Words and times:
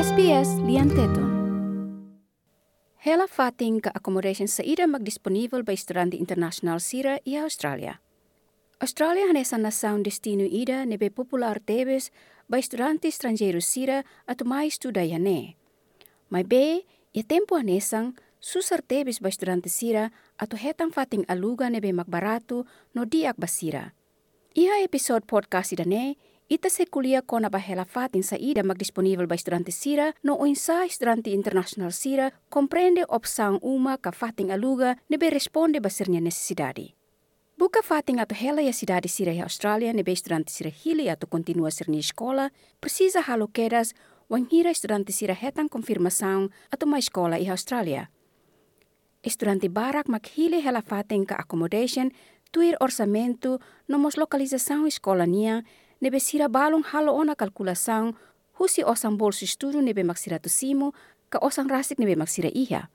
SBS 0.00 0.56
lian 0.64 0.88
teton. 0.88 1.28
Hela 3.04 3.28
fating 3.28 3.84
ka 3.84 3.92
accommodation 3.92 4.48
sa 4.48 4.64
ida 4.64 4.88
magdisponível 4.88 5.60
ba 5.60 5.76
estudante 5.76 6.16
international 6.16 6.80
sira 6.80 7.20
i 7.28 7.36
Australia. 7.36 8.00
Australia 8.80 9.28
hanesan 9.28 9.60
na 9.60 9.68
sound 9.68 10.08
destino 10.08 10.48
ida 10.48 10.88
nebe 10.88 11.12
popular 11.12 11.60
tebes 11.60 12.08
ba 12.48 12.56
estudante 12.56 13.12
estrangeiro 13.12 13.60
sira 13.60 14.00
at 14.24 14.40
mai 14.40 14.72
estuda 14.72 15.04
ne. 15.20 15.60
Mai 16.32 16.48
be, 16.48 16.88
ia 17.12 17.24
tempo 17.28 17.60
hanesang 17.60 18.16
susar 18.40 18.80
tebes 18.80 19.20
ba 19.20 19.28
estudante 19.28 19.68
sira 19.68 20.08
ato 20.40 20.56
hetang 20.56 20.96
fating 20.96 21.28
aluga 21.28 21.68
nebe 21.68 21.92
magbarato 21.92 22.64
no 22.96 23.04
diak 23.04 23.36
basira. 23.36 23.92
Iha 24.56 24.80
episode 24.80 25.28
podcast 25.28 25.76
ida 25.76 25.84
ne, 25.84 26.16
Ita 26.50 26.66
se 26.68 26.86
kuliah 26.86 27.22
kona 27.22 27.46
bahela 27.46 27.84
fatin 27.84 28.26
sa 28.26 28.34
ida 28.34 28.66
magdisponível 28.66 29.30
ba 29.30 29.38
estudante 29.38 29.70
sira 29.70 30.18
no 30.26 30.34
insa 30.50 30.82
estudante 30.82 31.30
internacional 31.30 31.94
sira 31.94 32.34
compreende 32.50 33.06
opção 33.06 33.62
uma 33.62 33.94
ka 33.94 34.10
fatin 34.10 34.50
aluga 34.50 34.98
nebe 35.06 35.30
responde 35.30 35.78
ba 35.78 35.86
sirnya 35.86 36.18
necessidade. 36.18 36.98
Buka 37.54 37.86
fatin 37.86 38.18
ato 38.18 38.34
hela 38.34 38.66
ya 38.66 38.72
cidade 38.72 39.06
sira 39.06 39.30
ya 39.30 39.46
Australia 39.46 39.92
nebe 39.94 40.10
estudante 40.10 40.50
sira 40.50 40.74
hili 40.74 41.06
ato 41.06 41.30
continua 41.30 41.70
sirni 41.70 42.02
escola 42.02 42.50
precisa 42.80 43.22
halo 43.22 43.46
quedas 43.46 43.94
wan 44.26 44.50
hira 44.50 44.74
estudante 44.74 45.12
sira 45.12 45.38
hetang 45.38 45.70
confirmação 45.70 46.50
ato 46.74 46.86
ma 46.86 46.98
escola 46.98 47.38
i 47.38 47.46
Australia. 47.46 48.10
Estudante 49.22 49.68
barak 49.70 50.08
mak 50.10 50.26
hili 50.34 50.58
hela 50.58 50.82
fatin 50.82 51.22
ka 51.26 51.38
accommodation 51.38 52.10
tuir 52.50 52.74
orçamento 52.80 53.60
nomos 53.86 54.16
localização 54.16 54.86
escola 54.86 55.26
nia 55.26 55.62
nebe 56.00 56.20
sira 56.20 56.48
balong 56.48 56.84
halo 56.92 57.12
ona 57.12 57.34
kalkulação 57.36 58.14
husi 58.58 58.84
osang 58.84 59.16
bolso 59.16 59.44
estudo 59.44 59.80
nebe 59.80 60.02
maksira 60.04 60.38
simo 60.46 60.92
ka 61.30 61.38
osang 61.42 61.68
rasik 61.68 61.98
nebe 61.98 62.16
maksira 62.16 62.50
iha. 62.54 62.88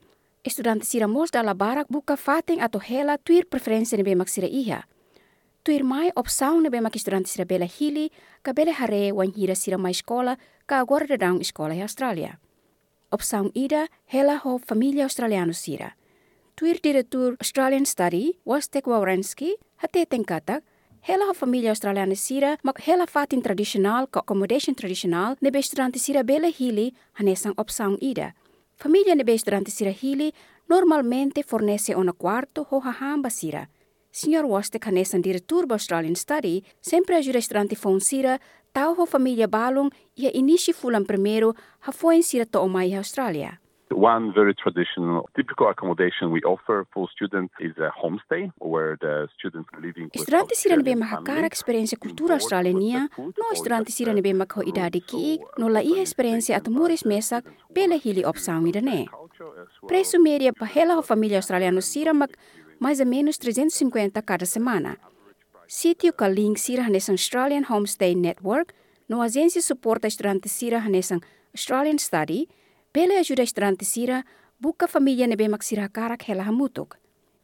Estudante 0.44 0.86
sira 0.86 1.08
mos 1.08 1.32
dala 1.32 1.54
barak 1.54 1.88
buka 1.90 2.16
fating 2.18 2.62
atau 2.62 2.82
hela 2.82 3.18
tuir 3.18 3.46
preferensi 3.46 3.98
nebe 3.98 4.16
maksira 4.16 4.48
iha. 4.48 4.84
Tuir 5.64 5.84
mai 5.84 6.12
opção 6.16 6.62
nebe 6.62 6.82
mak 6.82 6.96
estudante 6.96 7.30
sira 7.30 7.46
bela 7.46 7.66
hili 7.66 8.12
ka 8.44 8.54
bela 8.54 8.74
hare 8.74 9.12
wan 9.12 9.34
hira 9.34 9.56
sira 9.56 9.78
mai 9.78 9.92
escola 9.92 10.38
ka 10.68 10.80
agora 10.80 11.08
dadang 11.08 11.42
escola 11.42 11.74
e 11.76 11.82
Australia. 11.82 12.40
Opção 13.12 13.52
ida 13.54 13.88
hela 14.06 14.42
ho 14.44 14.58
familia 14.58 15.04
australiano 15.04 15.54
sira. 15.54 15.98
Tuir 16.56 16.80
diretor 16.84 17.36
Australian 17.42 17.86
Study 17.86 18.40
was 18.46 18.70
Wawrensky 18.70 19.56
hate 19.78 20.06
tengkatak 20.06 20.64
Hela 21.06 21.26
har 21.26 21.36
familj 21.36 21.70
sira, 22.16 22.58
mak 22.64 22.80
hela 22.82 23.06
fatin 23.06 23.42
tradisional 23.42 24.08
ka 24.08 24.22
accommodation 24.22 24.76
tradisional 24.76 25.36
ne 25.40 25.50
restaurant 25.52 25.96
sira 25.96 26.24
bele 26.24 26.50
hili 26.50 26.94
hanesang 27.20 27.54
opsang 27.58 27.98
ida. 28.02 28.34
Familja 28.76 29.16
ne 29.16 29.24
restaurant 29.24 29.68
sira 29.68 29.92
hili 29.92 30.34
normalmente 30.68 31.44
fornece 31.44 31.96
una 31.96 32.12
quarto 32.12 32.66
ho 32.72 32.80
hahamba 32.80 33.30
sira. 33.30 33.68
Signor 34.12 34.46
Woste 34.46 34.80
hanesan 34.82 35.22
diretur 35.22 35.68
ba 35.68 35.76
Australian 35.76 36.16
Study, 36.16 36.64
sempre 36.82 37.18
ajuda 37.18 37.38
restaurante 37.38 37.76
fon 37.76 38.02
sira, 38.02 38.40
tau 38.74 38.96
ho 38.96 39.06
familia 39.06 39.48
balung 39.48 39.92
ia 40.16 40.32
inici 40.34 40.74
fulan 40.74 41.06
primeiro 41.06 41.54
ha 41.82 41.92
foen 41.92 42.24
sira 42.24 42.46
to 42.46 42.60
omai 42.60 42.98
Australia. 42.98 43.60
One 43.92 44.34
very 44.34 44.56
traditional, 44.56 45.30
typical 45.36 45.70
accommodation 45.70 46.32
we 46.32 46.42
offer 46.42 46.88
for 46.92 47.08
students 47.12 47.54
is 47.60 47.78
a 47.78 47.92
homestay 47.94 48.52
where 48.58 48.98
the 49.00 49.28
students 49.38 49.70
are 49.74 49.80
living 49.80 50.06
with 50.06 50.22
Estudantes 50.22 50.58
sira 50.58 50.76
nebe 50.76 50.96
mahakara 50.96 51.46
experiência 51.46 51.98
cultura 51.98 52.34
australiana, 52.34 53.10
no 53.18 53.52
estudantes 53.54 53.94
sira 53.94 54.14
nebe 54.14 54.34
makho 54.34 54.64
idade 54.64 55.02
ki 55.06 55.40
no 55.58 55.68
la 55.68 55.82
ia 55.82 56.02
experiência 56.02 56.56
at 56.58 56.68
muris 56.68 57.04
mesak 57.04 57.46
pela 57.74 57.96
hili 57.96 58.26
opção 58.26 58.66
idane. 58.66 59.08
Preço 59.88 60.20
média 60.20 60.52
para 60.52 60.68
hela 60.68 61.02
família 61.04 61.38
australiana 61.38 61.82
sira 61.82 62.14
mak 62.14 62.34
mais 62.80 63.00
ou 63.00 63.06
menos 63.06 63.38
350 63.38 64.22
cada 64.24 64.46
semana. 64.46 64.98
Sítio 65.68 66.14
ka 66.14 66.28
link 66.28 66.58
sira 66.58 66.84
hanesang 66.84 67.16
Australian 67.16 67.66
Homestay 67.70 68.16
Network, 68.16 68.74
no 69.08 69.22
agência 69.22 69.62
suporta 69.62 70.08
estudantes 70.08 70.52
sira 70.52 70.80
hanesang 70.80 71.22
Australian 71.54 72.00
Study, 72.00 72.50
Pele 72.96 73.18
ajuda 73.18 73.44
estudante 73.44 73.84
sira, 73.84 74.26
buka 74.58 74.88
família 74.88 75.28
nebe 75.28 75.50
maksira 75.50 75.90
karak 75.90 76.24
hela 76.30 76.46
hamutuk. 76.48 76.98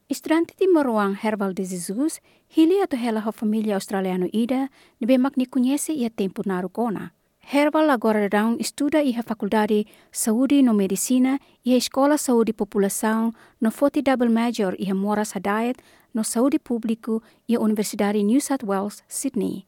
Estudante 0.08 0.56
di 0.58 0.66
Moruang 0.66 1.14
Herbal 1.22 1.54
de 1.54 1.66
Jesus, 1.66 2.22
hili 2.48 2.80
ato 2.82 2.96
hela 2.96 3.20
ho 3.20 3.34
família 3.34 3.76
australiano 3.76 4.30
ida, 4.32 4.70
nebe 5.02 5.18
mak 5.18 5.36
ni 5.36 5.46
conhece 5.46 5.92
ia 5.92 6.10
tempo 6.10 6.42
naru 6.46 6.70
kona. 6.70 7.12
Herbal 7.42 7.90
agora 7.90 8.30
daun 8.30 8.62
estuda 8.62 9.04
iha 9.04 9.24
faculdade 9.24 9.88
saúde 10.12 10.64
no 10.64 10.74
medicina 10.74 11.38
e 11.66 11.74
a 11.74 11.78
escola 11.78 12.18
saúde 12.18 12.54
população 12.54 13.34
no 13.60 13.72
Forty 13.72 14.02
Double 14.02 14.30
Major 14.30 14.74
iha 14.80 14.96
Moras 14.96 15.36
Hadayat 15.36 15.84
no 16.14 16.24
saúde 16.24 16.60
público 16.60 17.22
e 17.46 17.56
a 17.56 17.60
Universidade 17.60 18.24
New 18.24 18.40
South 18.40 18.64
Wales, 18.64 19.04
Sydney. 19.10 19.66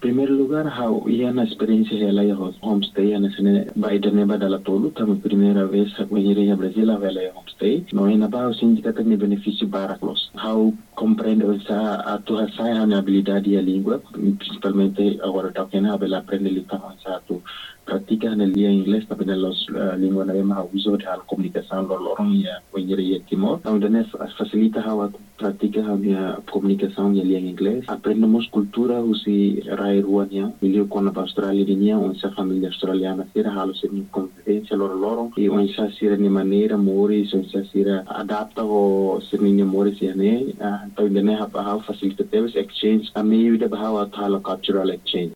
Primeiro 0.00 0.34
lugar, 0.34 0.66
how 0.66 1.08
ia 1.08 1.32
na 1.32 1.44
experiência 1.44 1.96
ela 1.96 2.24
ia 2.24 2.36
homestay, 2.36 3.18
na 3.18 3.30
sene 3.30 3.66
baida 3.76 4.10
neba 4.10 4.36
dala 4.38 4.58
tolu, 4.58 4.90
tamo 4.90 5.16
primeira 5.16 5.66
vez 5.66 5.92
a 5.98 6.18
iria 6.18 6.56
Brasil 6.56 6.90
a 6.90 6.94
ela 6.94 7.32
homestay. 7.34 7.86
No 7.92 8.10
ina 8.10 8.28
ba 8.28 8.48
o 8.48 8.54
sindicato 8.54 9.02
ne 9.02 9.16
benefício 9.16 9.66
baraclos. 9.66 10.30
How 10.34 10.72
compreende 10.94 11.44
essa 11.44 12.02
a 12.04 12.18
tua 12.18 12.48
saia 12.56 12.86
na 12.86 12.98
habilidade 12.98 13.56
a 13.56 13.62
língua, 13.62 14.02
principalmente 14.12 15.18
agora 15.22 15.52
tá 15.52 15.66
que 15.66 15.80
na 15.80 15.94
ela 15.94 16.18
aprende 16.18 16.64
a 16.68 16.76
avançado 16.76 17.42
pratican 17.84 18.40
el 18.40 18.52
lien 18.52 18.72
inglés 18.72 19.06
tapiɗen 19.08 19.40
los 19.40 19.66
lingua 19.98 20.24
naɓe 20.24 20.42
ma 20.42 20.64
wisode 20.72 21.04
haala 21.04 21.22
communication 21.30 21.86
lol 21.88 22.06
oron 22.12 22.32
ya 22.40 22.54
wonjiri 22.72 23.04
yettimo 23.12 23.60
tawdene 23.64 24.04
facilita 24.38 24.80
ha 24.86 24.94
wat 24.94 25.12
pratique 25.38 25.80
ha 25.86 25.94
mia 25.96 26.38
communication 26.52 27.14
ya 27.16 27.24
lien 27.24 27.46
inglés 27.52 27.84
aprendemos 27.88 28.48
cultura 28.50 29.00
husi 29.00 29.60
rai 29.80 30.00
ruania 30.00 30.52
milieu 30.62 30.86
kono 30.88 31.12
ba 31.12 31.20
australia 31.22 31.64
di 31.64 31.76
nia 31.76 31.98
on 31.98 32.14
sa 32.14 32.30
familia 32.30 32.68
australiana 32.68 33.26
sira 33.32 33.50
haala 33.56 33.74
sirni 33.74 34.06
convivencia 34.10 34.76
lor 34.76 34.94
loron 35.02 35.30
e 35.36 35.48
on 35.48 35.68
sa 35.76 35.90
sira 35.98 36.16
ni 36.16 36.28
manera 36.28 36.76
mori 36.76 37.28
on 37.34 37.44
sa 37.52 37.60
sira 37.72 38.04
adapta 38.06 38.62
o 38.64 39.20
sirni 39.28 39.52
ni 39.52 39.62
mori 39.62 39.94
siane 39.98 40.32
tawdene 40.96 41.34
ha 41.40 41.46
ha 41.66 41.78
facilita 41.86 42.24
teves 42.24 42.54
exchange 42.56 43.10
ameyude 43.14 43.66
ba 43.68 43.76
ha 43.82 43.88
wat 43.96 44.12
haala 44.20 44.38
cultural 44.40 44.90
exchange 44.90 45.32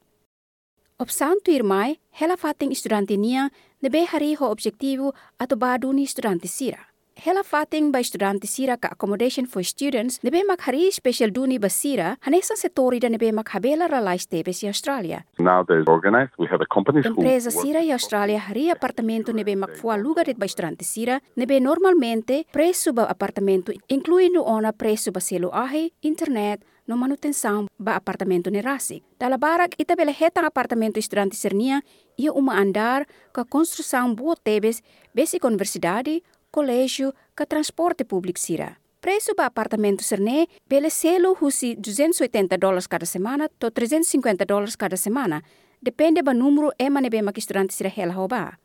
Op 1.01 1.11
santo 1.15 1.53
irmai, 1.55 2.01
hela 2.21 2.35
fating 2.37 2.73
estudante 2.75 3.15
nia, 3.17 3.45
nebe 3.79 4.01
hari 4.11 4.33
ho 4.35 4.49
objetivo 4.51 5.13
ato 5.39 5.55
baduni 5.57 6.03
estudante 6.03 6.49
sira. 6.49 6.89
Hela 7.15 7.45
fating 7.45 7.93
ba 7.93 8.01
estudante 8.01 8.49
sira 8.51 8.77
ka 8.77 8.89
accommodation 8.91 9.47
for 9.47 9.63
students, 9.63 10.19
nebe 10.25 10.43
mak 10.49 10.65
hari 10.67 10.91
special 10.91 11.31
duni 11.31 11.61
ba 11.61 11.69
sira, 11.71 12.17
hanesan 12.27 12.59
setori 12.59 12.99
da 12.99 13.09
nebe 13.09 13.31
mak 13.31 13.55
habela 13.55 13.87
ralais 13.87 14.27
tebes 14.27 14.65
i 14.65 14.67
Australia. 14.67 15.23
Now 15.39 15.63
there's 15.63 15.87
organized, 15.87 16.33
we 16.37 16.49
have 16.51 16.61
a 16.61 16.67
company 16.67 17.03
Empresa 17.07 17.53
sira 17.53 17.81
i 17.81 17.93
Australia 17.93 18.41
hari 18.49 18.69
apartamento 18.71 19.33
nebe 19.33 19.55
mak 19.55 19.77
fua 19.77 19.97
lugar 19.97 20.27
det 20.27 20.37
ba 20.37 20.47
estudante 20.47 20.83
sira, 20.85 21.21
nebe 21.37 21.61
normalmente 21.61 22.45
preço 22.51 22.93
ba 22.93 23.05
apartamento 23.05 23.71
inclui 23.87 24.31
no 24.31 24.43
ona 24.43 24.73
preço 24.73 25.13
ba 25.13 25.21
selo 25.21 25.55
ahe, 25.55 25.93
internet, 26.03 26.67
no 26.89 26.97
manutenção 26.97 27.69
ba 27.79 27.97
apartamento 27.97 28.51
ni 28.51 28.61
Rasik. 28.61 29.05
Dala 29.21 29.37
barak 29.37 29.77
ita 29.79 29.95
bela 29.95 30.11
hetang 30.11 30.49
apartamento 30.49 30.99
estudante 30.99 31.37
sernia 31.37 31.85
ia 32.17 32.33
uma 32.33 32.57
andar 32.57 33.07
ka 33.33 33.45
construção 33.45 34.15
boa 34.17 34.35
tebes 34.35 34.81
besi 35.15 35.39
universidade, 35.45 36.25
colégio, 36.51 37.13
ka 37.37 37.45
transporte 37.45 38.05
público 38.05 38.41
sira. 38.41 38.81
Preço 39.01 39.35
ba 39.37 39.47
apartamento 39.47 40.03
serne 40.03 40.49
bele 40.67 40.91
selo 40.91 41.37
husi 41.37 41.77
280 41.77 42.57
dólares 42.57 42.89
cada 42.89 43.07
semana 43.07 43.49
to 43.61 43.71
350 43.71 44.45
dólares 44.47 44.75
cada 44.75 44.97
semana, 44.97 45.45
depende 45.83 46.23
ba 46.25 46.33
número 46.33 46.73
ema 46.79 47.01
nebe 47.01 47.23
mak 47.23 47.37
estudante 47.39 47.75
sira 47.75 47.93
hela 47.93 48.17
hoba. 48.17 48.59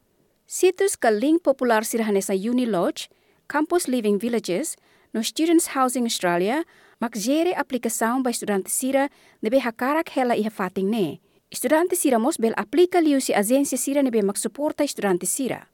Situs 0.48 0.96
ka 0.96 1.12
link 1.12 1.44
popular 1.44 1.84
sira 1.84 2.06
hanesa 2.08 2.34
Uni 2.34 2.66
Lodge, 2.66 3.10
Campus 3.48 3.88
Living 3.88 4.18
Villages, 4.18 4.76
no 5.14 5.22
Students 5.22 5.76
Housing 5.76 6.06
Australia, 6.06 6.64
mak 7.04 7.20
jere 7.20 7.52
aplikação 7.52 8.24
ba 8.24 8.30
estudante 8.30 8.70
sira 8.72 9.10
nebe 9.44 9.60
hakarak 9.60 10.10
hela 10.16 10.36
iha 10.40 10.50
fating 10.50 10.90
ne. 10.90 11.20
Estudante 11.52 11.96
sira 11.96 12.18
mos 12.18 12.38
bel 12.40 12.56
aplika 12.56 13.02
liu 13.02 13.20
si 13.20 13.34
agência 13.34 13.78
sira 13.78 14.02
nebe 14.02 14.22
mak 14.24 14.38
suporta 14.38 14.84
estudante 14.84 15.26
sira. 15.26 15.68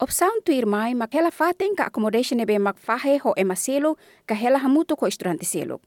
Opção 0.00 0.40
tu 0.44 0.52
irmai 0.52 0.94
mak 0.94 1.12
hela 1.14 1.30
fating 1.30 1.74
ka 1.76 1.84
accommodation 1.84 2.38
nebe 2.40 2.58
mak 2.58 2.78
fahe 2.80 3.18
ho 3.24 3.34
emaselo 3.36 3.96
ka 4.26 4.34
hela 4.34 4.58
hamuto 4.64 4.96
ko 4.96 5.06
estudante 5.06 5.44
selo. 5.44 5.80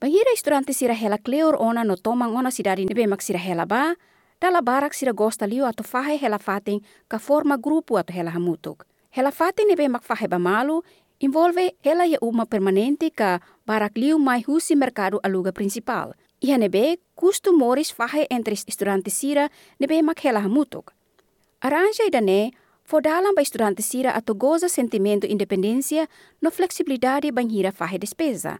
Bahira 0.00 0.32
estudante 0.32 0.72
sira 0.72 0.94
hela 0.94 1.18
clear 1.18 1.54
ona 1.58 1.84
no 1.84 1.96
tomang 1.96 2.32
ona 2.38 2.50
sidari 2.50 2.88
nebe 2.88 3.06
mak 3.06 3.20
sira 3.20 3.38
hela 3.38 3.66
ba, 3.66 3.94
dala 4.40 4.62
barak 4.62 4.94
sira 4.94 5.12
gosta 5.12 5.46
liu 5.46 5.66
ato 5.66 5.84
fahe 5.84 6.16
hela 6.16 6.38
fating 6.38 6.80
ka 7.08 7.18
forma 7.18 7.58
grupo 7.58 7.98
ato 8.00 8.12
hela 8.12 8.30
hamutok. 8.30 8.86
Hela 9.10 9.30
fating 9.30 9.68
nebe 9.68 9.88
mak 9.88 10.04
fahe 10.08 10.26
ba 10.28 10.38
malu, 10.38 10.80
envolve 11.20 11.76
ela 11.84 12.06
ia 12.06 12.18
uma 12.20 12.46
permanente 12.46 13.10
ka 13.10 13.40
barak 13.66 13.96
liu 13.96 14.18
mai 14.18 14.42
husi 14.48 14.74
mercado 14.74 15.20
aluga 15.22 15.52
principal. 15.52 16.14
Ia 16.40 16.56
nebe 16.56 16.98
custo 17.14 17.52
moris 17.52 17.92
fahe 17.92 18.26
entre 18.30 18.54
estudante 18.54 19.10
sira 19.10 19.50
nebe 19.78 20.02
mak 20.02 20.24
hela 20.24 20.40
hamutok. 20.40 20.92
Arranja 21.60 22.04
idane 22.08 22.52
dalam 23.02 23.34
ba 23.34 23.42
estudante 23.42 23.82
sira 23.82 24.10
ato 24.16 24.34
goza 24.34 24.68
sentimento 24.68 25.26
independência 25.26 26.08
no 26.42 26.50
flexibilidade 26.50 27.30
banhira 27.30 27.70
fahe 27.70 27.98
despesa. 27.98 28.58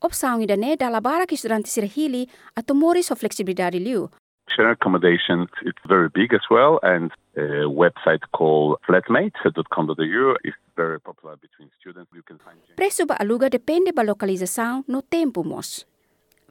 Opção 0.00 0.40
idane 0.40 0.76
dala 0.76 1.00
bara 1.00 1.26
que 1.26 1.34
estudante 1.34 1.68
sira 1.68 1.86
hili 1.86 2.28
ato 2.56 2.74
mori 2.74 3.02
so 3.02 3.14
flexibilidade 3.16 3.78
liu. 3.78 4.08
Share 4.56 4.70
accommodation, 4.70 5.46
it's 5.62 5.78
very 5.86 6.08
big 6.08 6.34
as 6.34 6.42
well, 6.50 6.80
and 6.82 7.12
a 7.36 7.70
website 7.70 8.22
called 8.32 8.78
flatmate.com.au 8.86 10.34
is 10.44 10.54
very 10.76 10.98
popular 10.98 11.36
between 11.36 11.70
students. 11.78 12.10
You 12.12 12.22
can 12.22 12.38
find 12.42 12.58
Preço 12.74 13.06
ba 13.06 13.14
aluga 13.22 13.48
depende 13.48 13.92
ba 13.94 14.02
localização 14.02 14.84
no 14.88 15.02
tempo 15.02 15.44
mos. 15.44 15.86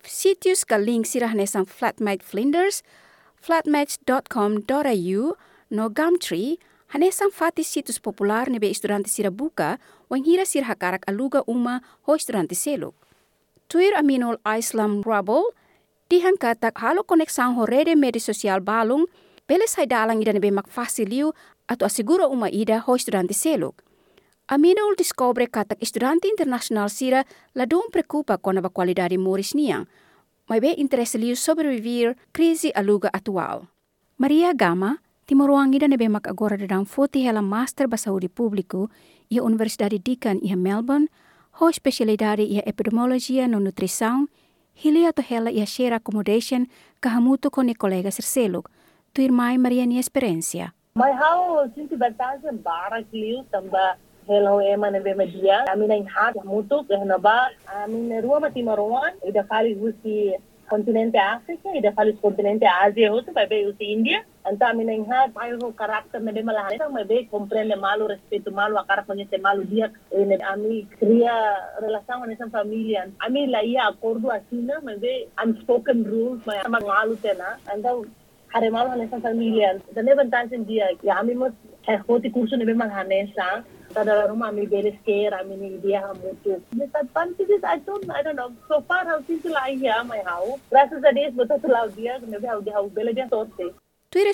Sítios 0.03 0.63
ka 0.63 0.77
link 0.79 1.05
sira 1.05 1.27
nesang 1.35 1.67
Flatmate 1.67 2.23
Flinders, 2.23 2.83
flatmates.com.au 3.43 5.35
no 5.69 5.89
Gumtree, 5.89 6.57
hanesang 6.95 7.31
fati 7.31 7.63
situs 7.63 7.99
popular 7.99 8.49
nebe 8.49 8.69
estudante 8.71 9.09
sira 9.09 9.29
wang 10.09 10.23
hira 10.23 10.45
sir 10.45 10.63
hakarak 10.63 11.03
aluga 11.07 11.43
uma 11.47 11.81
ho 12.07 12.15
estudante 12.15 12.55
seluk. 12.55 12.95
Tuir 13.67 13.93
aminol 13.95 14.39
Islam 14.45 15.03
Rubble, 15.03 15.53
dihan 16.09 16.33
katak 16.41 16.81
halo 16.81 17.05
koneksang 17.05 17.53
ho 17.53 17.69
rede 17.69 17.93
media 17.93 18.17
sosial 18.17 18.65
balung, 18.65 19.05
bele 19.45 19.69
sai 19.69 19.85
dalang 19.85 20.17
ida 20.17 20.33
nebe 20.33 20.49
makfasiliu 20.49 21.37
atau 21.69 21.85
asiguro 21.85 22.25
uma 22.33 22.49
ida 22.49 22.81
ho 22.81 22.97
estudante 22.97 23.37
seluk. 23.37 23.85
Aminul 24.49 24.97
descobre 24.97 25.45
katak 25.45 25.77
estudante 25.77 26.25
internacional 26.25 26.89
sira 26.89 27.21
la 27.53 27.69
dom 27.69 27.93
preocupa 27.93 28.41
com 28.41 28.57
a 28.57 28.69
qualidade 28.73 29.21
moris 29.21 29.53
niang, 29.53 29.85
mas 30.49 30.59
be 30.59 30.73
interesse 30.73 31.21
liu 31.21 31.37
sobreviver 31.37 32.17
crise 32.33 32.73
aluga 32.73 33.13
atual. 33.13 33.69
Maria 34.17 34.53
Gama, 34.57 34.97
timoruang 35.29 35.77
ida 35.77 35.87
nebe 35.87 36.09
mak 36.09 36.25
agora 36.25 36.57
dadang 36.57 36.89
foti 36.89 37.21
hela 37.21 37.41
master 37.45 37.85
basaudi 37.87 38.27
publiku 38.27 38.89
ia 39.29 39.45
Universidade 39.45 40.01
Deakin 40.01 40.41
ia 40.41 40.57
Melbourne, 40.57 41.05
ho 41.61 41.69
specialidade 41.69 42.41
ia 42.41 42.65
epidemiologia 42.65 43.47
no 43.47 43.59
nutrição, 43.59 44.25
hili 44.79 45.03
atau 45.03 45.23
hela 45.23 45.51
ia 45.51 45.67
share 45.67 45.95
accommodation 45.95 46.67
kahamutu 47.03 47.51
con 47.51 47.67
colega 47.75 48.11
serseluk, 48.11 48.71
tu 49.13 49.21
irmai 49.21 49.57
Maria 49.59 49.85
ni 49.85 49.99
experiência. 49.99 50.71
My 50.95 51.11
house 51.11 51.71
sinti 51.75 51.95
batasa 51.95 52.51
barak 52.51 53.05
liu 53.11 53.43
tamba 53.51 53.99
Hello 54.29 54.61
ema 54.61 54.91
na 54.91 54.99
be 54.99 55.13
media. 55.17 55.65
Amina 55.73 55.95
in 55.97 56.05
hat 56.05 56.35
mutu 56.45 56.85
na 57.05 57.17
ba. 57.17 57.49
Amin 57.81 58.21
rua 58.21 58.39
mati 58.39 58.61
maruan. 58.61 59.17
Ida 59.27 59.41
kali 59.43 59.73
husi 60.69 60.83
kontinente 60.83 61.17
Afrika, 61.17 61.75
ida 61.75 61.91
kali 61.91 62.13
kontinente 62.13 62.65
Asia 62.65 63.11
hutu, 63.11 63.33
vai 63.33 63.47
be 63.47 63.65
husi 63.65 63.91
India. 63.91 64.23
Anta 64.45 64.69
amina 64.69 64.93
in 64.93 65.05
hat 65.05 65.33
pai 65.33 65.51
ho 65.51 65.71
karakter 65.71 66.21
na 66.21 66.31
be 66.31 66.41
malahan. 66.41 66.73
Ita 66.73 66.89
mai 66.89 67.03
be 67.03 67.27
comprende 67.31 67.79
malu 67.79 68.07
respeto 68.07 68.51
malu 68.51 68.75
akara 68.77 69.05
pangese 69.05 69.41
malu 69.41 69.63
dia. 69.65 69.91
Ene 70.15 70.37
ami 70.41 70.87
cria 70.99 71.55
relação 71.81 72.21
com 72.21 72.31
essa 72.31 72.49
família. 72.49 73.11
Ami 73.19 73.47
la 73.47 73.63
ia 73.63 73.87
acordo 73.87 74.29
asina, 74.29 74.81
mai 74.83 74.97
be 74.97 75.27
unspoken 75.43 76.03
rules, 76.03 76.45
mai 76.45 76.59
ama 76.65 76.79
malu 76.79 77.15
tena. 77.17 77.57
Anta 77.67 78.05
hari 78.53 78.69
malu 78.69 78.89
hanesa 78.91 79.19
família. 79.19 79.81
Dane 79.93 80.15
vantagen 80.15 80.65
dia. 80.65 80.89
Ya 81.03 81.19
ami 81.19 81.33
mos 81.33 81.51
hoti 82.07 82.29
kurso 82.29 82.57
ne 82.57 82.65
be 82.65 82.73
rumah 83.95 84.53
mi 84.53 84.65
beres 84.67 84.95
care, 85.05 85.33
I 85.33 85.43
mean, 85.43 85.81
dia 85.81 86.01
hamutu. 86.01 86.61
But 86.73 87.13
panti 87.13 87.45
this, 87.45 87.63
I 87.63 87.79
don't, 87.79 88.09
I 88.09 88.21
don't 88.23 88.35
know. 88.35 88.51
So 88.67 88.81
far, 88.87 89.05
how 89.05 89.21
since 89.25 89.45
I 89.45 89.75
here, 89.75 90.03
my 90.03 90.21
house. 90.25 90.59
Graças 90.69 91.03
a 91.03 91.11
Deus, 91.13 91.33
betul 91.33 91.59
tulau 91.61 91.89
dia, 91.95 92.19
maybe 92.21 92.47
how 92.47 92.61
dia 92.61 92.73
how 92.73 92.89
bela 92.89 93.13
dia 93.13 93.27
sorte. 93.29 93.73
Tuir 94.09 94.25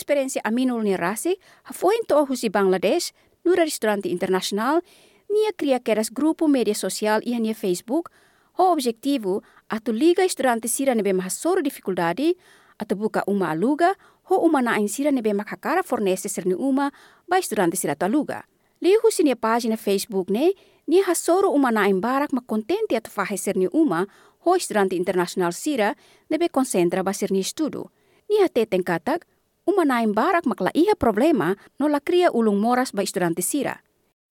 aminul 0.44 0.84
ni 0.84 0.96
rasi, 0.96 1.36
foi 1.74 2.00
to 2.08 2.26
husi 2.26 2.50
Bangladesh, 2.50 3.12
nura 3.44 3.64
restaurante 3.64 4.08
internacional, 4.08 4.82
nia 5.30 5.52
cria 5.52 5.80
keras 5.80 6.10
grupo 6.10 6.48
media 6.48 6.74
social 6.74 7.20
e 7.24 7.38
nia 7.40 7.54
Facebook, 7.54 8.10
ho 8.58 8.72
objetivo 8.72 9.44
atu 9.68 9.92
liga 9.92 10.24
estudante 10.24 10.68
sira 10.68 10.96
nebe 10.96 11.12
mahasoro 11.14 11.62
dificuldade, 11.62 12.38
atu 12.80 12.96
buka 12.96 13.24
uma 13.28 13.52
aluga, 13.52 13.96
ho 14.30 14.36
uma 14.38 14.62
na 14.62 14.80
sira 14.88 15.12
nebe 15.12 15.34
makakara 15.34 15.84
fornece 15.84 16.30
serni 16.30 16.56
uma 16.56 16.92
ba 17.28 17.38
estudante 17.38 17.76
sira 17.76 17.96
tu 17.96 18.06
aluga. 18.06 18.46
Lihu 18.82 19.12
sini 19.12 19.36
página 19.36 19.78
Facebook 19.78 20.30
ne, 20.30 20.54
ni 20.88 21.02
hasoro 21.02 21.50
uma 21.50 21.72
na 21.72 21.88
barak 21.94 22.34
ma 22.34 22.42
contente 22.42 22.96
atu 22.96 23.10
faheser 23.10 23.56
ni 23.56 23.68
uma, 23.74 24.08
ho 24.46 24.56
estudante 24.56 24.96
internacional 24.96 25.54
sira, 25.54 25.96
nebe 26.30 26.50
concentra 26.50 27.04
basir 27.04 27.32
ni 27.32 27.40
estudo. 27.40 27.92
Ni 28.30 28.44
hateten 28.44 28.84
katak, 28.84 29.26
uma 29.66 29.86
na 29.86 30.06
barak 30.08 30.46
makla 30.46 30.72
iha 30.74 30.96
problema 30.96 31.56
no 31.80 31.88
la 31.88 32.00
cria 32.00 32.32
ulung 32.32 32.60
moras 32.60 32.92
ba 32.92 33.02
estudante 33.02 33.42
sira. 33.42 33.82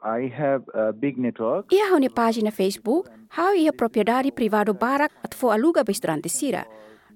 I 0.05 0.29
have 0.29 0.64
a 0.75 0.93
big 0.93 1.17
network. 1.17 1.73
Ia 1.73 1.88
hau 1.90 1.99
ni 1.99 2.08
página 2.08 2.50
Facebook, 2.50 3.08
hau 3.29 3.55
iha 3.55 3.73
propriedade 3.73 4.31
privado 4.32 4.75
barak 4.75 5.11
at 5.25 5.35
fo 5.35 5.50
aluga 5.50 5.82
ba 5.85 5.90
estudante 5.90 6.29
sira. 6.29 6.67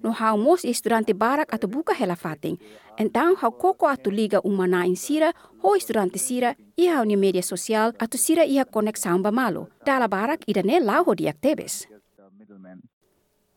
No 0.03 0.11
hau 0.11 0.37
mos 0.37 0.63
estudante 0.65 1.13
barak 1.13 1.53
atu 1.53 1.67
buka 1.67 1.93
hela 1.93 2.15
fating. 2.15 2.57
Então, 2.97 3.35
hau 3.35 3.51
koko 3.51 3.87
atu 3.87 4.11
liga 4.11 4.39
uma 4.43 4.67
na 4.67 4.83
sira, 4.95 5.33
ho 5.63 5.75
estudante 5.75 6.19
sira, 6.19 6.55
ia 6.77 6.97
hau 6.97 7.05
ni 7.05 7.15
media 7.15 7.41
sosial 7.41 7.93
atu 7.99 8.17
sira 8.17 8.45
iha 8.45 8.65
koneksão 8.65 9.21
ba 9.21 9.31
malu. 9.31 9.67
Dala 9.85 10.07
barak 10.07 10.47
ida 10.47 10.63
ne 10.63 10.79
lau 10.79 11.03
ho 11.03 11.15
diak 11.15 11.37
tebes. 11.41 11.87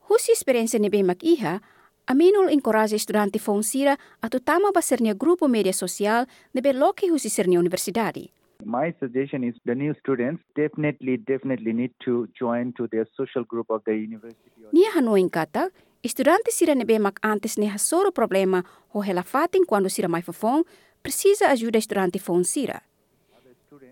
Husi 0.09 0.31
experiência 0.31 0.79
ne 0.79 0.89
bemak 0.89 1.23
iha, 1.23 1.61
Aminul 2.05 2.49
encoraja 2.51 2.97
estudante 2.97 3.39
fon 3.39 3.63
sira 3.63 3.95
atu 4.21 4.39
tama 4.39 4.71
ba 4.75 4.81
sernia 4.81 5.13
grupo 5.13 5.47
media 5.47 5.71
sosial 5.71 6.25
nebe 6.53 6.73
loki 6.73 7.07
husi 7.07 7.29
sernia 7.29 7.59
universidade. 7.59 8.29
My 8.65 8.93
suggestion 8.99 9.43
is 9.43 9.55
the 9.65 9.75
new 9.75 9.93
students 9.99 10.43
definitely, 10.55 11.17
definitely 11.17 11.73
need 11.73 11.91
to 12.05 12.27
join 12.37 12.73
to 12.73 12.87
their 12.87 13.07
social 13.15 13.43
group 13.43 13.69
of 13.69 13.83
the 13.85 13.95
university. 13.95 14.51
Nia 14.71 14.91
hanoin 14.91 15.29
kata, 15.29 15.71
estudante 16.03 16.51
sira 16.51 16.75
nebe 16.75 16.99
mak 16.99 17.19
antes 17.21 17.57
ne 17.57 17.67
hasoro 17.67 18.11
problema 18.11 18.63
ho 18.93 19.01
hela 19.01 19.23
fatin 19.23 19.65
quando 19.65 19.89
sira 19.89 20.07
mai 20.07 20.21
fofon, 20.21 20.63
precisa 21.01 21.49
ajuda 21.49 21.77
estudante 21.79 22.19
fon 22.19 22.43
sira. 22.43 22.81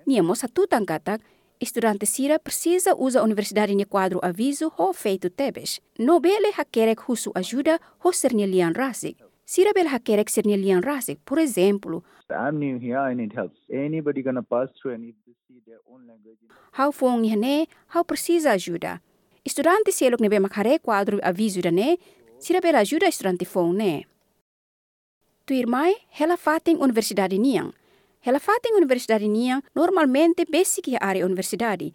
Nia 0.05 0.23
mo 0.23 0.35
satutan 0.35 0.85
kata, 0.85 1.19
estudante 1.59 2.05
sira 2.05 2.39
precisa 2.39 2.95
usa 2.97 3.23
universidade 3.23 3.75
ni 3.75 3.85
quadro 3.85 4.19
aviso 4.23 4.69
ho 4.77 4.93
feito 4.93 5.29
tebes. 5.29 5.79
No 5.99 6.19
bele 6.19 6.51
hakerek 6.51 6.99
husu 7.07 7.31
ajuda 7.33 7.79
ho 7.99 8.11
sernia 8.11 8.47
lian 8.47 8.73
rasik. 8.75 9.17
Sira 9.45 9.71
bele 9.73 9.89
hakerek 9.89 10.29
sernia 10.29 10.57
lian 10.57 10.83
rasik, 10.83 11.19
por 11.25 11.39
exemplo, 11.39 12.03
I'm 12.31 12.59
new 12.59 12.79
here, 12.79 12.97
I 12.97 13.13
need 13.13 13.33
help. 13.33 13.51
Anybody 13.69 14.21
gonna 14.21 14.43
pass 14.43 14.69
through 14.81 14.95
and 14.95 15.03
if 15.03 15.15
they 15.25 15.33
see 15.47 15.61
their 15.65 15.79
own 15.91 16.07
language. 16.07 16.37
How 16.71 16.91
fong 16.91 17.21
ni 17.21 17.35
ne, 17.35 17.67
how 17.87 18.03
precisa 18.03 18.51
ajuda. 18.51 19.01
Estudante 19.43 19.91
se 19.91 20.09
ne 20.09 20.29
be 20.29 20.39
makhare 20.39 20.79
quadro 20.79 21.17
aviso 21.23 21.61
da 21.61 21.71
ne, 21.71 21.97
sira 22.39 22.59
bela 22.59 22.79
ajuda 22.79 23.07
estudante 23.07 23.45
fong 23.45 23.75
ne. 23.75 24.05
Tu 25.45 25.53
irmai, 25.53 25.95
hela 26.19 26.37
fating 26.37 26.79
universidade 26.79 27.37
niang. 27.39 27.73
Hela 28.21 28.39
fating 28.39 28.75
universidade 28.75 29.27
niang 29.27 29.63
normalmente 29.73 30.45
basic 30.45 30.87
ya 30.87 30.99
área 31.01 31.25
universidade. 31.25 31.91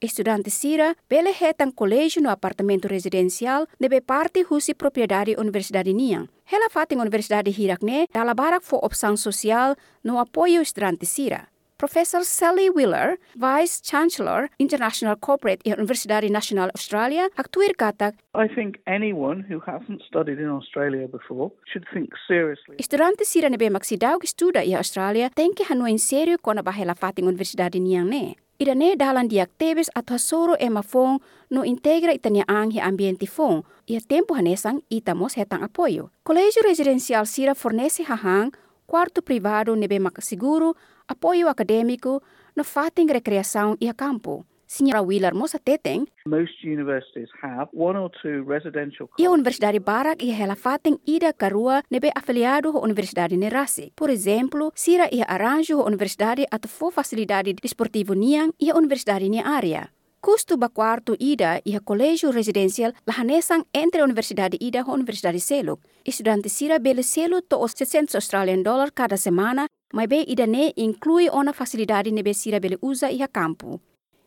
Estudante 0.00 0.50
sira 0.50 0.94
bele 1.08 1.32
hetan 1.32 1.72
colégio 1.72 2.22
no 2.22 2.30
apartamento 2.30 2.86
residencial 2.88 3.66
nebe 3.80 4.00
parte 4.00 4.44
husi 4.48 4.74
propriedade 4.74 5.34
universidade 5.36 5.92
niang. 5.92 6.28
Hela 6.44 6.68
fating 6.70 7.00
universidade 7.00 7.50
hirak 7.50 7.82
ne 7.82 8.06
dala 8.12 8.34
barak 8.34 8.62
fo 8.62 8.76
opção 8.76 9.16
social 9.16 9.74
no 10.04 10.20
apoio 10.20 10.60
estudante 10.60 11.06
sira. 11.06 11.48
Professor 11.84 12.24
Sally 12.24 12.70
Wheeler, 12.70 13.18
Vice 13.36 13.78
Chancellor, 13.82 14.48
International 14.58 15.16
Corporate 15.16 15.60
at 15.68 15.76
Universidade 15.76 16.30
Nacional 16.30 16.70
Australia, 16.72 17.28
aktuir 17.36 17.76
katak, 17.76 18.16
I 18.32 18.48
think 18.48 18.80
anyone 18.86 19.44
who 19.44 19.60
hasn't 19.60 20.00
studied 20.08 20.40
in 20.40 20.48
Australia 20.48 21.04
before 21.06 21.52
should 21.70 21.84
think 21.92 22.08
seriously. 22.26 22.76
estudante 22.80 23.28
sira 23.28 23.52
nebe 23.52 23.68
maksidaw 23.68 24.16
estuda 24.24 24.64
i 24.64 24.72
Australia, 24.72 25.28
tenke 25.28 25.68
hanuin 25.68 26.00
serio 26.00 26.40
kona 26.40 26.62
bahela 26.62 26.96
fating 26.96 27.28
universidade 27.28 27.76
niang 27.76 28.08
ne. 28.08 28.40
Ida 28.56 28.74
ne 28.74 28.96
dalan 28.96 29.28
diak 29.28 29.50
tebes 29.58 29.90
at 29.94 30.08
hasoro 30.08 30.56
ema 30.60 30.82
fong 30.82 31.20
no 31.50 31.68
integra 31.68 32.16
itania 32.16 32.44
ang 32.48 32.72
hi 32.72 32.80
ambiente 32.80 33.26
fong. 33.26 33.60
Ia 33.90 34.00
tempo 34.00 34.32
hanesang 34.32 34.80
itamos 34.88 35.36
hetang 35.36 35.60
apoio. 35.60 36.08
Colégio 36.24 36.64
Residencial 36.64 37.26
Sira 37.26 37.54
fornece 37.54 38.08
hahang, 38.08 38.56
quarto 38.86 39.22
privado 39.22 39.74
nebe 39.76 39.98
makaseguro, 39.98 40.74
apoio 41.08 41.48
acadêmico, 41.48 42.22
no 42.56 42.64
fating 42.64 43.06
recreação 43.06 43.76
e 43.80 43.88
a 43.88 43.94
campo. 43.94 44.44
Senhora 44.66 45.02
Wheeler 45.02 45.34
mosa 45.34 45.58
teteng, 45.58 46.06
Most 46.26 46.64
universities 46.64 47.28
have 47.42 47.68
one 47.72 47.98
or 47.98 48.10
two 48.22 48.42
residential 48.42 49.08
ia 49.18 49.30
Universidade 49.30 49.78
Barak 49.78 50.22
ia 50.22 50.34
hela 50.34 50.56
fating 50.56 50.98
ida 51.06 51.32
karua 51.32 51.82
nebe 51.90 52.10
afiliado 52.14 52.72
ho 52.72 52.80
Universidade 52.80 53.36
Nerasi. 53.36 53.92
Por 53.94 54.10
exemplo, 54.10 54.72
sira 54.74 55.06
ia 55.12 55.24
arranjo 55.28 55.78
ho 55.78 55.86
Universidade 55.86 56.46
fo 56.66 56.90
facilidade 56.90 57.52
desportivo 57.54 58.14
niang 58.14 58.52
ia 58.58 58.74
Universidade 58.74 59.28
ni 59.28 59.38
area. 59.38 59.93
Custo 60.24 60.56
ba 60.56 60.70
quarto 60.70 61.12
ida 61.18 61.60
ia 61.66 61.80
colégio 61.80 62.32
residencial 62.32 62.94
lahanesang 63.04 63.66
entre 63.74 64.00
Universidade 64.02 64.56
ida 64.58 64.80
ho 64.80 64.92
Universidade 64.94 65.38
Seluk. 65.38 65.84
Estudante 66.02 66.48
sira 66.48 66.78
bele 66.78 67.02
selo 67.02 67.42
to 67.42 67.60
os 67.60 67.72
600 67.76 68.14
Australian 68.14 68.62
dollar 68.62 68.90
cada 68.94 69.18
semana 69.18 69.66
mas 69.92 70.08
be 70.08 70.24
ida 70.26 70.46
ne 70.46 70.72
inclui 70.76 71.28
ona 71.28 71.52
facilidade 71.52 72.10
nebe 72.10 72.32
sira 72.32 72.58
bele 72.58 72.78
usa 72.80 73.10
iha 73.10 73.28
campo. 73.28 73.82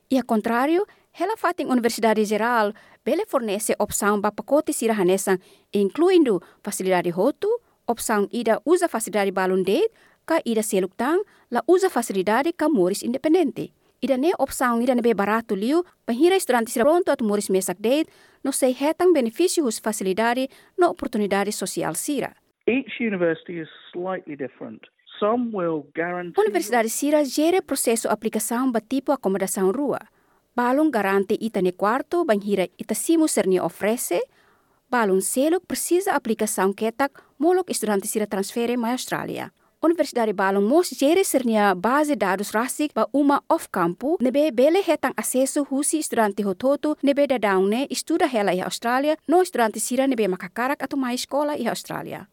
Iha 0.08 0.22
contrário, 0.22 0.86
ela 1.18 1.36
fating 1.36 1.66
Universidade 1.66 2.24
Geral 2.26 2.76
bele 3.04 3.26
fornece 3.26 3.74
opção 3.80 4.22
ba 4.22 4.32
pacote 4.32 4.74
sira 4.74 4.94
hanesan, 4.94 5.40
incluindo 5.74 6.44
facilidade 6.62 7.10
roto, 7.10 7.50
opção 7.88 8.30
ida 8.32 8.62
usa 8.66 8.88
facilidade 8.88 9.32
balon 9.32 9.64
date, 9.64 9.90
ka 10.28 10.42
ida 10.46 10.62
seluktang 10.62 11.26
la 11.50 11.64
usa 11.66 11.90
facilidade 11.90 12.54
ka 12.54 12.70
moris 12.70 13.02
independente. 13.02 13.74
Ida 14.00 14.18
ne 14.18 14.32
opção 14.38 14.82
ida 14.82 14.94
nebe 14.94 15.14
barato 15.14 15.56
liu, 15.56 15.84
pahira 16.06 16.36
estudante 16.36 16.72
sira 16.72 16.86
pronto 16.86 17.12
at 17.12 17.22
moris 17.22 17.50
mesak 17.50 17.80
date, 17.82 18.12
no 18.44 18.52
sei 18.52 18.76
hetang 18.80 19.12
benefício 19.14 19.66
hus 19.66 19.80
facilidade 19.80 20.50
no 20.78 20.90
oportunidade 20.90 21.52
social 21.52 21.96
sira. 21.96 22.36
Each 22.68 23.00
university 23.00 23.60
is 23.60 23.70
slightly 23.92 24.36
different. 24.36 24.86
Some 25.20 25.50
will 25.52 25.90
guarantee 25.96 26.40
Universidade 26.42 26.90
Sira 26.90 27.24
gere 27.26 27.62
processo 27.62 28.10
aplicação 28.10 28.72
ba 28.72 28.82
tipo 28.82 29.12
acomodação 29.12 29.72
rua. 29.72 30.00
Balon 30.56 30.92
garante 30.92 31.36
ita 31.40 31.62
ne 31.62 31.72
quarto 31.72 32.24
banhira 32.24 32.68
ita 32.78 32.94
simu 32.94 33.28
serni 33.28 33.60
oferece, 33.60 34.22
balon 34.92 35.22
selo 35.22 35.60
precisa 35.60 36.14
aplicação 36.14 36.74
ketak 36.74 37.24
molok 37.40 37.72
estudante 37.72 38.08
Sira 38.08 38.28
transfere 38.28 38.78
ma 38.78 38.92
Austrália. 38.92 39.52
Universidade 39.80 40.34
Balon 40.34 40.64
mos 40.66 40.90
gere 40.98 41.24
sernia 41.24 41.76
base 41.76 42.16
dados 42.16 42.52
rasik 42.52 42.94
ba 42.96 43.06
uma 43.14 43.44
off 43.48 43.68
campo 43.70 44.18
nebe 44.20 44.52
bele 44.52 44.82
hetang 44.82 45.14
acesso 45.16 45.68
husi 45.70 46.00
estudante 46.00 46.44
hototo 46.44 46.96
nebe 47.04 47.28
da 47.28 47.38
daune 47.38 47.86
estuda 47.90 48.26
hela 48.26 48.54
i 48.54 48.62
Austrália 48.62 49.18
no 49.28 49.42
estudante 49.42 49.80
Sira 49.80 50.08
nebe 50.08 50.28
makakarak 50.28 50.82
atau 50.82 50.98
mai 50.98 51.14
escola 51.14 51.54
i 51.54 51.68
Austrália. 51.68 52.28